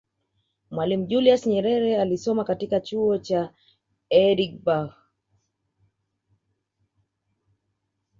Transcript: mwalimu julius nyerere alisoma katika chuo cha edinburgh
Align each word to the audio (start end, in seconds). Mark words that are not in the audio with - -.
mwalimu 0.71 1.05
julius 1.05 1.47
nyerere 1.47 1.97
alisoma 2.01 2.43
katika 2.43 2.79
chuo 2.79 3.17
cha 3.17 3.53
edinburgh 4.09 4.93